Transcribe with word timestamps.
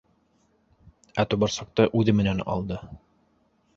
Ә 1.23 1.27
тубырсыҡты 1.33 1.87
үҙе 2.01 2.17
менән 2.21 2.45
алды. 2.55 2.81